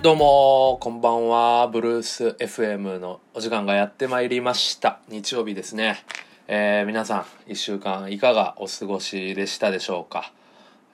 [0.00, 1.66] どうもこんばんは。
[1.66, 5.00] ブルース FM のお時間がやってまいりました。
[5.08, 6.04] 日曜日ですね、
[6.46, 10.32] えー、皆さん1週間いかがお過ごしでしたでしょうか、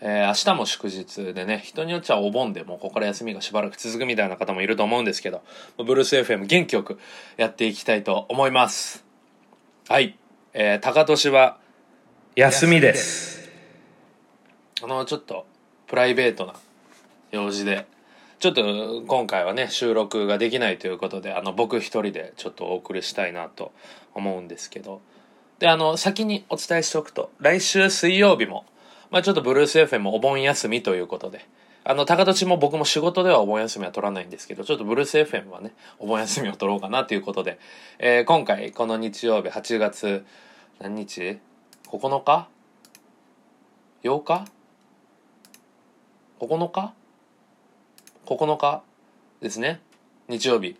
[0.00, 5.42] えー、明日も祝日でね人によっちゃお盆でもうここから休みがしばらく続くみたいな方もいると思うんですけど
[5.76, 6.98] ブルース FM 元気よく
[7.36, 9.04] やっていきたいと思います。
[9.86, 10.18] はい、
[10.54, 11.58] えー、高年は
[12.36, 13.50] 休みです。
[14.82, 15.46] あのちょっと
[15.88, 16.54] プライベートな
[17.32, 17.86] 用事で
[18.44, 23.72] ちょっと今回はね収録ができないということであの僕一人でちょっとお送りしたいなと
[24.12, 25.00] 思うんですけど
[25.60, 28.66] であの先にお伝えしておくと来週水曜日も、
[29.10, 31.48] まあ、ちょっとブルース FM お盆休みということで
[31.84, 37.58] あの高土も僕も仕事ではお盆休みは取らないんですけどちょっとブルース FM はねお盆休みを取ろうかなということで、
[37.98, 40.26] えー、今回この日曜日8月
[40.80, 41.38] 何日
[41.90, 42.48] ?9 日
[44.02, 44.44] ?8 日
[46.40, 47.03] ?9 日？
[48.24, 48.82] 9日
[49.40, 49.80] ですね。
[50.28, 50.76] 日曜日、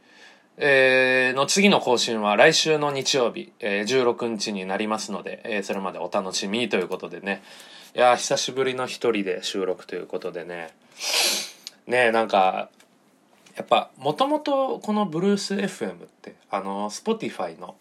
[0.57, 7.43] えー、の次の更新は来週の日曜日、えー、16日になりますので、えー、それまでお楽しみということでね。
[7.95, 10.71] いや久しぶりの一人で収録ということでね。
[11.87, 12.71] ねなんか
[13.57, 17.77] やっぱもともとこのブルース FM ってあの Spotify の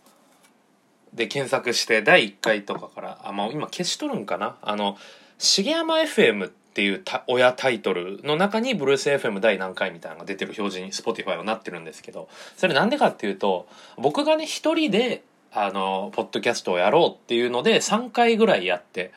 [1.14, 4.58] で検索して第1回とかからあ、まあ、今消しとるんかな？
[4.62, 4.98] あの
[5.38, 15.22] 重山 FM ってっていう親タイトルの中にブルース FM 第何回みたいなのが出てる表示に Spotify はなってるんですけどそれなんでかっていうと僕がね一人で
[15.52, 19.12] あのポッドキャストをやろうっていうので3回ぐらいやって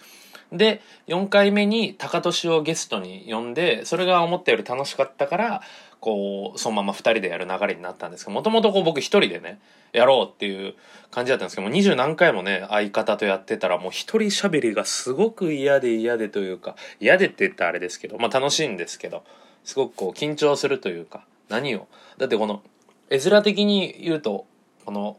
[0.52, 5.62] で4回目に高俊をゲストに呼んでそれが思ったより楽しかったから
[6.00, 9.58] こうそのまま2人でやる流れになったんですけどもともと僕1人でね
[9.92, 10.74] やろうっていう
[11.10, 19.24] 感じだったんですけども二十何回もね相方とやってたらもう一人喋りがすごく嫌で嫌でというか嫌でって言ったらあれですけどまあ楽しいんですけど
[19.64, 21.88] すごくこう緊張するというか何を
[22.18, 22.62] だってこの
[23.10, 24.46] 絵面的に言うと
[24.84, 25.16] この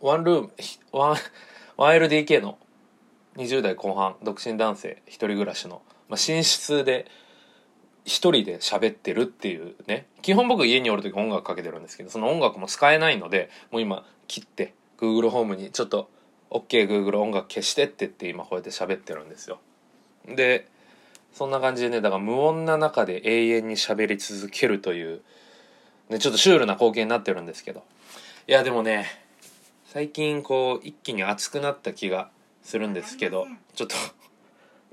[0.00, 0.50] ワンルーム
[0.92, 1.16] ワン
[1.76, 2.58] 1LDK の
[3.36, 7.06] 20代後半独身男性一人暮らしの、まあ、寝室で
[8.04, 10.06] 一人で喋ってるっていうね。
[10.22, 16.10] 基本僕家におる時音楽かけてるんですけどその音楽も使えないのでもう今切って Google ホームにちょっと
[16.50, 19.60] OKGoogle、音楽消してって言って今こうやって喋ってるんですよ。
[20.26, 20.66] で
[21.32, 25.20] そんな感じでねだから無音な中で永遠に喋り続けるという、
[26.08, 27.84] ね、ちょっとシュールな光景になってるんですけど。
[28.48, 29.06] いやでもね
[29.86, 32.30] 最近こう一気に熱くなった気が
[32.62, 33.96] するんですけどちょっと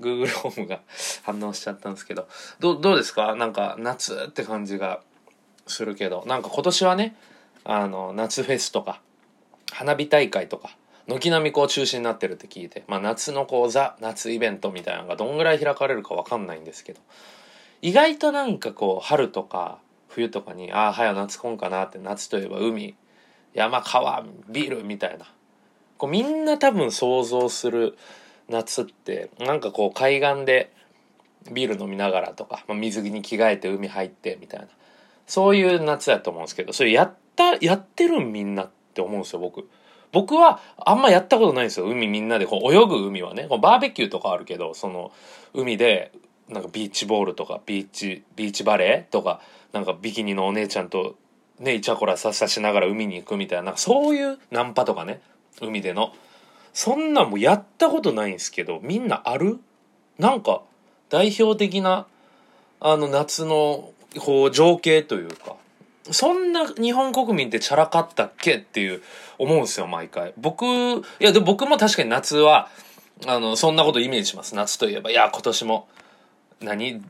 [0.00, 0.80] Google ホームが
[1.22, 2.28] 反応しちゃったんですけど
[2.60, 3.34] どどうですか？
[3.34, 5.00] なんか夏って感じが
[5.66, 7.16] するけどなんか今年はね
[7.64, 9.00] あの夏フェスとか
[9.72, 10.76] 花火大会とか
[11.06, 17.00] 軒並みこう中止になってるって聞いて、まあ、夏のこうザ夏イベントみたいなのがどんぐらい開かれるか分かんないんですけど
[17.82, 19.78] 意外となんかこう春とか
[20.08, 22.94] 冬とかにああ早夏来んかなって夏といえば海
[23.54, 25.26] 山川ビールみたいな
[25.98, 27.98] こうみんな多分想像する
[28.48, 30.72] 夏ってなんかこう海岸で
[31.52, 34.68] ビール飲みながらとか、まあ、水着に着替えて海入ってみたいな。
[35.26, 39.68] そういう夏やと思うんですけどそれやったやってるんみんなって思うんですよ僕。
[40.10, 42.46] 僕はあんまやったことないんですよ海みんなで。
[42.46, 43.46] こう泳ぐ海はね。
[43.46, 45.12] こうバーベキューとかあるけどその
[45.52, 46.12] 海で
[46.48, 49.40] なんかビーチボールとかビーチビーチバレーとか
[49.72, 51.16] なんかビキニのお姉ちゃんと
[51.60, 53.64] ねイチャコラささしながら海に行くみたいな。
[53.64, 55.20] なんかそういうナンパとかね。
[55.60, 56.14] 海での。
[56.72, 59.58] そんなんもやったことないんですけどみんなある？
[60.18, 60.62] なんか
[61.08, 62.06] 代表的な
[62.80, 65.56] あの夏のこう情景というか。
[66.10, 68.56] そんな日本国民ってチャラかったっけ？
[68.56, 69.02] っていう
[69.38, 70.32] 思うんですよ毎回。
[70.38, 72.70] 僕いやでも僕も確かに夏は
[73.26, 74.54] あのそんなことイメージします。
[74.54, 75.88] 夏といえばいや今年も
[76.60, 77.02] 何？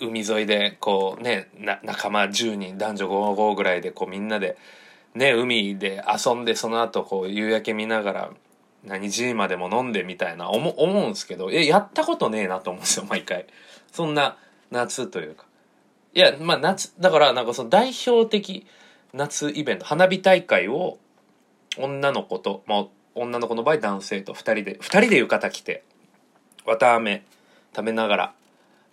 [0.00, 1.48] 海沿いでこうね
[1.84, 4.58] 仲間10人男女55ぐらいでこうみんなで
[5.14, 8.30] ね海で遊んでその後こう夕焼け見ながら
[8.84, 13.46] 何時までも飲んでみたいな思思うんですけどえやったことねえなと思うんですよ毎回。
[13.92, 14.36] そんな
[14.70, 15.44] 夏というか。
[16.14, 18.66] いやまあ夏だからなんかその代表的
[19.12, 20.98] 夏イベント花火大会を
[21.78, 25.84] 女の子と、まあ、女の子の場合男性と2人で2人で浴衣着て
[26.66, 27.24] 綿あめ
[27.74, 28.34] 食べながら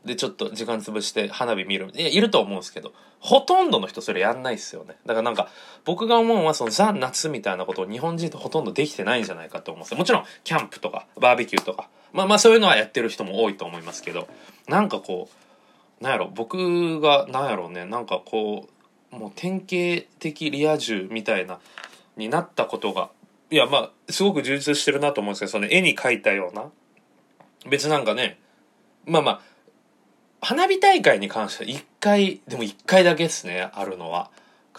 [0.05, 4.95] でちょっと時間潰して花火見るいやいると思うんですけどほとんどの人それやんないっすよね。
[5.05, 5.49] だからなんか
[5.83, 11.89] 僕が思うのはそのザ・夏みたいなことを日本人ってほとんどできてないんじゃないかと思うんですもちろんキャンプとかバーベキューとか。
[12.13, 14.27] まあまあそういうのはやってる人も多いと思いますけど
[14.67, 15.29] なんかこ
[16.01, 18.67] うなんやろ僕がなんやろうねなんかこ
[19.11, 21.59] うもう典型的リア充みたいな
[22.17, 23.09] になったことが
[23.51, 26.65] いやまあすごく充実してるなと思うんですけどその絵に描いたような。
[27.69, 28.39] 別なんかね
[29.05, 29.41] まあまあ
[30.41, 34.29] 花火大会に関しては1回でも1回だけですねあるのは。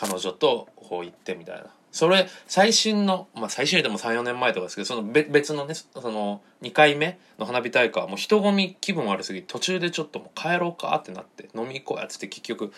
[0.01, 1.67] 彼女とこう行ってみたいな。
[1.93, 12.73] それ最新のまあ最新でも34年前とかですけどその別のねその2回目の花火大会はもう人混み気分悪すぎ途中でちょっともう帰ろうかってなって飲み行こうやつって結局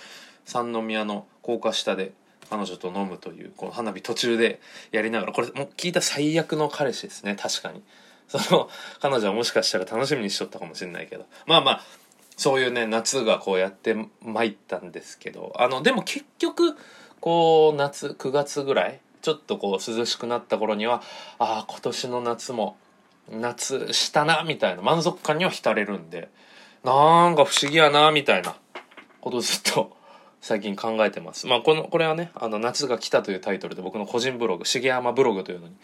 [0.46, 2.12] 三宮の高架下で
[2.49, 7.82] 彼女と飲むというこの花火途中でやりながらこれもう聞いた最悪の彼氏ですね確かに。
[8.28, 8.70] その
[9.00, 11.26] 彼女はもしかしたら楽しみにしとったかもしれないけど。
[11.46, 11.85] まあまあ
[12.42, 16.76] そういうね夏がこうやってまいったんですけどあのでも結局
[17.20, 21.02] こう夏9月ぐらいちょっとこう涼しくなった頃には
[21.38, 22.76] ああ今年の夏も
[23.30, 26.30] 夏したなみたいな満足感には浸れるんで
[26.82, 28.56] なんか不思議やなみたいな
[29.20, 29.96] ことずっと
[30.40, 31.46] 最近考えてます。
[31.46, 35.76] まあこのこれはねあの夏が来たというタイトルで僕の個人ブログ重山ブログというのに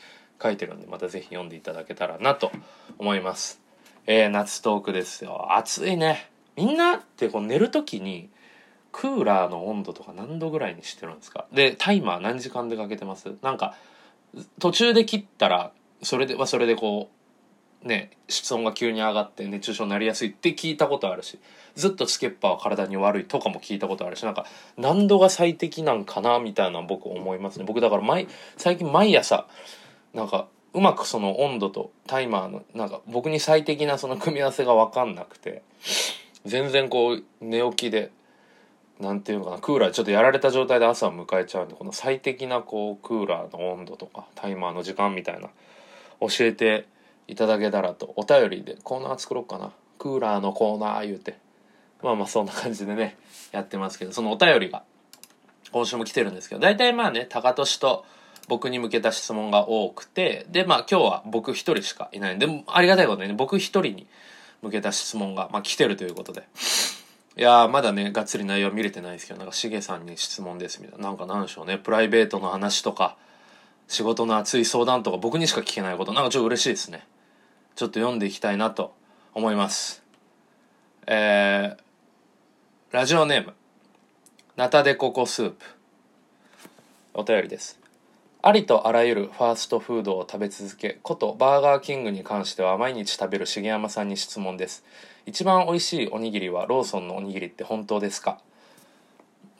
[0.42, 2.50] 書いてるんでまた是非読んでいただけたらなと
[2.98, 3.60] 思います。
[4.08, 6.28] えー、夏トークですよ暑いね
[6.58, 8.30] みんなってこう寝る時に
[8.90, 11.46] クーラーの温度とか何度ぐらいにしてるんですか？
[11.52, 13.28] でタイマー何時間でかけてます？
[13.42, 13.76] なんか
[14.58, 15.70] 途中で切ったら
[16.02, 17.10] それではそれでこ
[17.84, 21.38] うね室温が急に上がって熱中症になりやすいって聞いたことあるし
[21.76, 24.44] ずっとつけっぱは体に悪いとかも聞いたことあるしなんか
[24.76, 27.64] 何度が最適なんかなみたいな僕思いますね。
[27.64, 28.26] 僕だから毎
[28.56, 29.46] 最近毎朝
[30.12, 35.62] なんかうまくその温度とタイマーのなんか僕に最適なその組み合わせが分かんなくて
[36.48, 38.10] 全然こう寝起きで
[39.00, 45.48] 何ていうのかなクーラーちょっとやられた状態で朝を迎えちゃうんでこの最適なこうクーラーの温度とかタイマーの時間みたいな
[46.20, 46.86] 教えて
[47.28, 49.72] いただけたらとお便りでコーナー作ろうかな。
[49.98, 51.36] クーラーのコーナー言うて。
[52.02, 53.16] まあまあそんな感じでね
[53.52, 54.82] やってますけどそのお便りが
[55.72, 58.04] 今週も来てるんですけど大体まあね高俊と
[58.48, 64.06] 僕に向けた質問が多くてでまあ今日は僕一人しかいないんでありがたいことにね僕一人に
[64.62, 66.48] 向けた質問が、まあ、来てるということで。
[67.36, 71.08] いやまだね、がっつり内容見れてないですけど、なんか、しげさんに質問ですみたいな。
[71.08, 73.16] なんかなんでしょうね、プライベートの話とか、
[73.86, 77.06] 仕事の熱い相談とか、僕にしか聞けないこと、なんかちょっと嬉しいですね。
[77.76, 78.92] ちょっと読んでいきたいなと
[79.34, 80.02] 思います。
[81.06, 83.54] えー、ラジオネーム、
[84.56, 85.64] ナタデココスープ。
[87.14, 87.77] お便りです。
[88.48, 94.86] ありとあらゆるファーストフードを食べ続けことバーガーキングに関しては毎日食べる重山さんに質問です。
[95.26, 98.38] 一番美味しいおにぎりはローソンのおにぎりって本当ですか？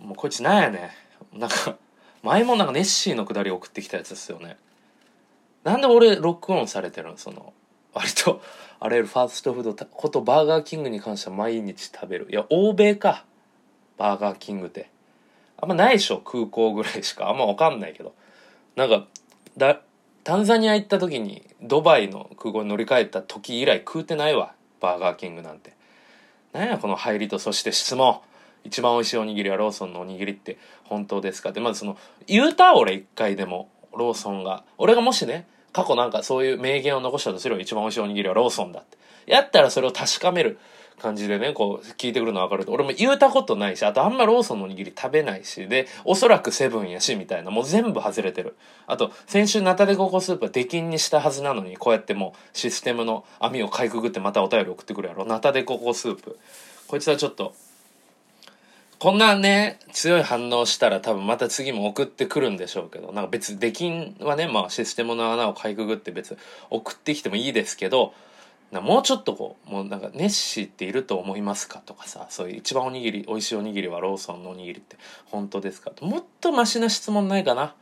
[0.01, 0.93] もうこいつなんやね
[1.35, 1.77] なんか
[2.23, 4.57] 前もなんかネッシーのくだり送ってきたやつですよね。
[5.65, 7.19] なんで俺ロックオンされてるの？
[7.19, 7.53] その
[7.93, 8.41] 割と
[8.81, 12.29] あらゆるファーストフードことバーガーキングに関しては毎日食べる。
[12.31, 13.27] いや欧米か。
[13.99, 14.89] バーガーキングって。
[15.59, 17.29] あんまないでしょ空港ぐらいしか。
[17.29, 18.15] あんま分かんないけど。
[18.79, 19.09] なんか
[19.57, 19.81] だ
[20.23, 25.73] タンザニア行った時にドバイの空港に乗り換えた時以来食うてないわバーガーキングなんて。
[26.53, 28.21] なんやこの入りとそして質問
[28.63, 31.51] 一番美味しいおにぎりはローソンのおにぎりって本当ですか？
[31.51, 31.99] ってまずその
[32.29, 38.97] 言うた俺一回でもローソンが俺がもしね過去なんかそういう名言を残したとすれば一番美味しいおにぎりはローソンだって。
[39.27, 40.61] やったらそれを確かめる。
[40.99, 42.73] 感じでね、こう、聞いてくるの分かると。
[42.73, 48.57] 俺も言うたことないし、あとあんまローソンのおにぎり食べないし、で、おそらくセブンやし、みたいな、もう全部外れてる。
[48.87, 55.25] あと、先週ナタデココスープは出禁にしたはずなのに、こうやってもうシステムの網をかいくぐってまたお便り送ってくるやろ。
[55.25, 56.39] ナタデココスープ。
[56.87, 57.55] こいつはちょっと、
[58.99, 66.37] こんなね、強い反応したら多分また次も送ってくるんでしょうけど、なんか別、出禁はね、まあシステムの穴をかいくぐって別、
[66.69, 68.13] 送ってきてもいいですけど、
[68.71, 74.97] もうちょっとこうもうなんかネッシーっていると思いますかとかさそういう一番おにぎり美味しいおにぎりはローソンのおにぎりって
[75.27, 75.91] 本当ですか？
[75.91, 77.75] ともっとマシな質問ないかな？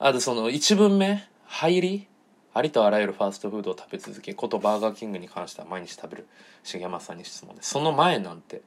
[0.00, 2.08] あとその1文目入り？
[2.54, 6.26] ありとあらゆるファーストフードを食べ続けことバーガーキングに関しては毎日食べる
[6.64, 7.70] 重山さんに質問です。
[7.70, 8.62] その前なんて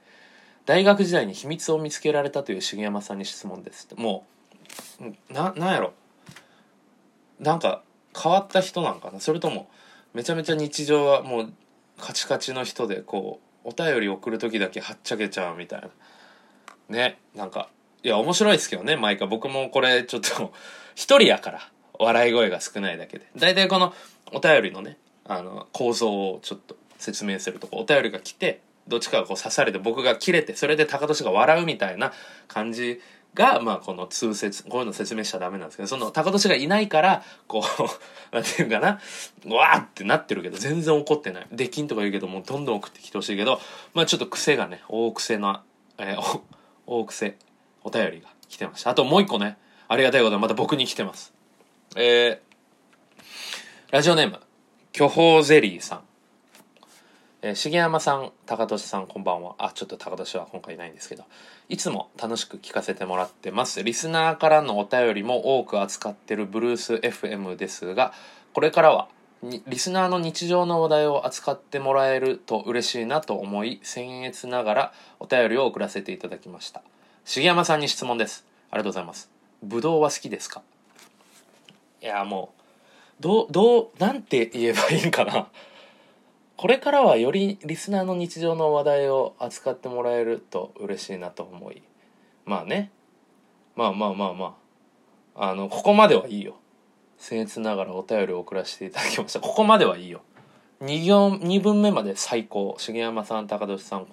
[0.66, 4.26] 大学時代に秘密を見つけられたという重山さんに質問ですも
[5.02, 5.94] うななんやろ？
[7.40, 7.84] なんか
[8.18, 9.20] 変わった人なんかな？
[9.20, 9.70] それとも
[10.18, 11.54] めちゃめちゃ日常はもう
[12.00, 15.90] カチカチの人でこうお便り送る時だけはっちゃけちゃうみたいな。
[16.90, 17.70] ねなんか
[18.02, 19.28] いや面白いですけどね毎回。
[19.28, 20.54] 僕もこれちょっと
[20.96, 23.28] 一人やから笑い声が少ないだけで。
[23.38, 23.94] 大体この
[24.34, 32.12] お便りのねあの構造をちょっと説明するとお便りが来てどっちかがこう刺されて僕が切れてそれで高俊が笑うみたいな
[32.48, 33.02] 感じ
[33.38, 37.64] が、まあ、この通説、こういうの説明しちゃダメなんですけど、その、高年がいないから、こ
[38.32, 39.00] う、 なんていうかな、
[39.56, 41.48] わーってなってるけど、全然怒ってない。
[41.52, 43.62] できんとか言うけど、もうどんどん送ってきてほしいけど、
[43.94, 45.64] まあちょっと癖がね、大癖な、
[46.00, 46.42] えー、
[46.88, 47.38] 大癖、
[47.84, 48.90] お便りが来てました。
[48.90, 51.32] あともう一個ね、ありがたいことはまた僕に来てます。
[51.96, 53.22] えー、
[53.92, 54.40] ラジオネーム、
[54.92, 56.07] 巨峰ゼリーさん。
[57.48, 59.56] えー、重山さん高俊さんこんばんは。
[59.58, 61.24] あちょっと高俊は今回いないんですけど。
[61.70, 63.84] いつも楽しく聞かせてもらってます。
[63.84, 68.12] リスナーからのお便りも多く扱ってるブルース FM ですが
[68.52, 69.08] これからは
[69.42, 76.82] リスナーの日常の話題を扱ってもらえると嬉しいなと思い僭越ながらお便りを送らせていただきました。
[77.24, 78.46] 重山さんに質問です。
[78.72, 79.30] ありがとうございます。
[79.64, 80.64] ぶどうは好きですか？
[82.02, 82.52] いやも
[83.22, 85.48] うどうどうなんて言えばいいんかな。
[86.58, 91.84] これからはよりリスナーの日常の話題を扱ってもらえると嬉しいなと思い
[92.48, 92.92] まあね。
[93.76, 94.56] まあまあまあま
[95.36, 95.50] あ。
[95.50, 96.56] あのここまではいいよ。
[97.20, 99.40] 僭越ながらお便りを送らせていただきました。
[99.40, 100.22] ここまではいいよ。
[100.82, 102.76] 2行2分目まで最高。
[102.80, 104.08] 重山さん高俊さん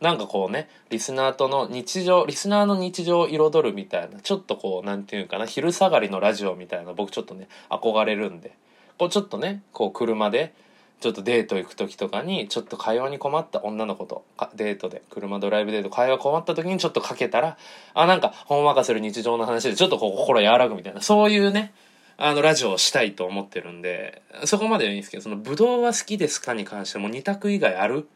[0.00, 8.52] なんかこうねリスナーとの日常リスナーの日常を彩るみたいなちょっとこうなんていうかな昼下がりのラジオみたいな僕ちょっとね憧れるんで。
[8.98, 10.54] こうちょっとねこう車で
[11.00, 14.24] ちょっとデート行く時とかにちょっと会話に困った女の子と
[14.54, 17.58] デートで車ドライブデート会話困った時にちょっとかけたら
[17.94, 21.74] あなんかほんわかする日常の話でちょっとこう心和らぐみたいなそういうね
[22.16, 28.08] あのラジオをしたいと思ってるんでそこまではいいんですけどそのブドウは好きですかに関しても2択以外ある？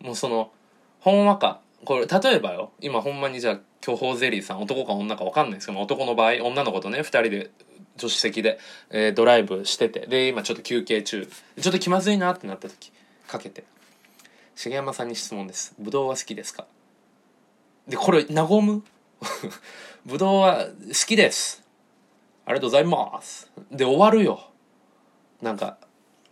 [0.00, 0.50] もうその
[1.00, 7.50] ほんわかこれ例えばよ今ほんまにじゃあ巨峰ゼリーさん男か女か分かんないですけど男の場合女の子とね2人で
[7.96, 8.58] 助手席で、
[8.90, 11.26] えー、ドライブしててで今ちょっと休憩中。
[11.60, 12.92] ちょっと気まずいなってなった時
[13.28, 13.64] かけて。
[14.54, 15.74] 重山さんに質問です。
[15.78, 16.66] ブドウは好きですか？
[17.88, 18.82] でこれ和む？
[20.04, 21.64] ブドウは好きです。
[22.44, 23.50] ありがとうございます。
[23.70, 24.50] で終わるよ。
[25.40, 25.78] なんか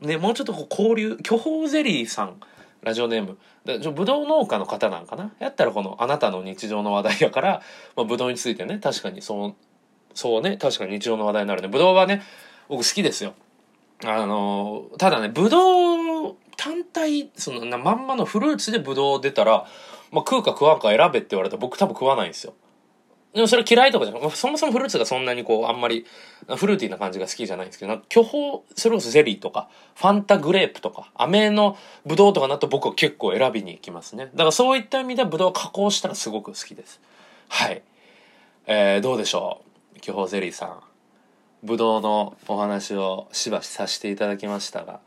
[0.01, 2.41] ねもうちょっとこう交流巨峰ゼリーさん。
[2.83, 3.39] ラジオネーム。
[3.93, 5.33] ぶどう農家の方なんかな？
[5.39, 7.63] やったらこのあなたの日常の話題やから、
[7.95, 9.55] まあ、ぶどうについてね確かにそう
[10.15, 11.69] そうね確かに日常の話題になるね。
[11.69, 12.23] ぶどうはね
[12.69, 13.35] 僕好きですよ。
[14.05, 19.67] あのただねぶどう単体そのまんまのフルーツでぶどう出たら、
[20.11, 22.55] まあ、食うか食わんか選べって言われたら僕多分食わないんですよ。
[23.33, 26.05] でもそれ嫌いとかじゃなくそもそもフルーツがそんなにこうあんまり
[26.57, 34.31] フルーティーな感じが好きじゃないんですけど巨峰それこそゼリーとかファンタグレープとか飴のブドウとかなと僕は結構選びに行きますね。
[34.35, 37.01] だからそういった意味ではブドウ加工したらすごく好きです。
[37.49, 37.83] はい。
[38.67, 39.70] えー、どうでしょう？
[40.01, 40.81] 巨峰ゼリーさん
[41.63, 45.01] ぶどうのお話をしばしさせていただきましたが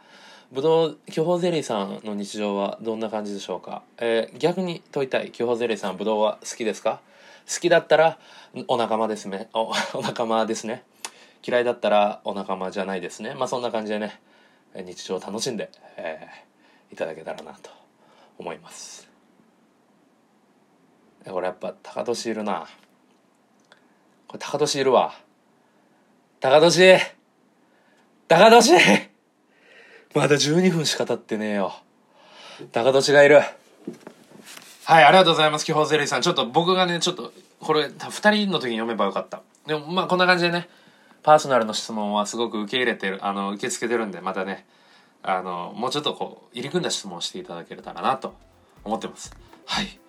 [0.51, 5.31] ぶどう巨峰ゼリーさんの日常はどんな感じでしょうか、えー、逆に問いたい。
[5.31, 7.01] 巨峰ゼリーさんぶどうは好きですか？
[7.51, 8.19] 好きだったら
[8.67, 9.50] お仲間ですね。
[9.53, 10.83] お お仲間ですね。
[11.45, 13.33] 嫌いだったらお仲間じゃないですね。
[13.33, 14.21] まあそんな感じでね
[14.75, 17.71] 日常を楽しんで、えー、いただけたらなと
[18.38, 19.09] 思います。
[21.25, 22.67] これやっぱ高年いるな。
[24.34, 25.13] これ高年いるわ。
[26.42, 26.98] 高年
[28.28, 28.74] 高年
[30.16, 31.75] まだ12分しか経ってねえよ。
[32.72, 33.36] 高年がいる。
[34.86, 36.24] はい、ありがとうございます、基本ゼリーさん。
[36.24, 39.44] ちょっと僕がね、ちょっと、これ、二人の時に読めばよかった。
[39.68, 40.68] でも、まあ、こんな感じでね、
[41.22, 44.66] パーソナルの質問はすごく受け入れてる、あの、受け付けてるんで、またね、
[45.22, 48.34] あの、もうちょっとこう、入り組んだ質問をしていただけたらなと
[48.84, 49.32] 思ってます。
[49.68, 50.00] はい。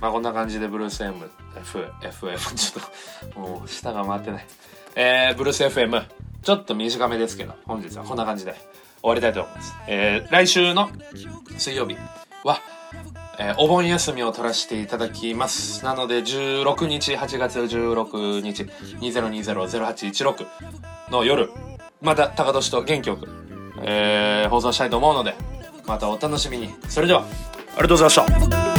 [0.00, 4.46] まあこんな感じでブルース M、F、FM、 ちょっと、もう舌が回ってない。
[4.96, 6.04] えー、ブルース FM、
[6.42, 8.54] ちょっと短めですけど、本日はこんな感じで
[9.02, 9.74] 終わりたいと思います。
[9.86, 10.90] えー、来週の
[11.56, 11.96] 水曜日
[12.44, 12.60] は、
[13.38, 15.84] えー、お盆休みを取らせていただきます。
[15.84, 18.64] なので、16日、8月16日、
[19.00, 20.46] 2020-0816
[21.10, 21.50] の夜、
[22.00, 23.28] また高年と元気よく、
[23.82, 25.34] えー、放送したいと思うので、
[25.86, 26.74] またお楽しみに。
[26.88, 28.69] それでは、ありがとうございました。